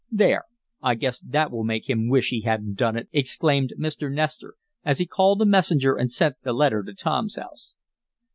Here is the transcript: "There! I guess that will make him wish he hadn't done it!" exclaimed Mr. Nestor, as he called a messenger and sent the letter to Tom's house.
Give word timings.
"There! 0.09 0.45
I 0.81 0.95
guess 0.95 1.19
that 1.19 1.51
will 1.51 1.63
make 1.63 1.87
him 1.87 2.09
wish 2.09 2.29
he 2.29 2.41
hadn't 2.41 2.73
done 2.73 2.97
it!" 2.97 3.07
exclaimed 3.11 3.73
Mr. 3.77 4.11
Nestor, 4.11 4.55
as 4.83 4.97
he 4.97 5.05
called 5.05 5.43
a 5.43 5.45
messenger 5.45 5.93
and 5.95 6.11
sent 6.11 6.37
the 6.41 6.53
letter 6.53 6.81
to 6.81 6.95
Tom's 6.95 7.35
house. 7.35 7.75